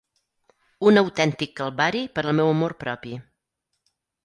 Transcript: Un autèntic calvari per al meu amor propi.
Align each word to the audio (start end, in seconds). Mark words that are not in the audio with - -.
Un 0.91 0.97
autèntic 1.01 1.53
calvari 1.61 2.03
per 2.17 2.25
al 2.25 2.35
meu 2.41 2.51
amor 2.55 2.77
propi. 2.83 3.15